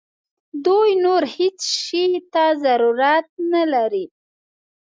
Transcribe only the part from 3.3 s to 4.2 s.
نه لري.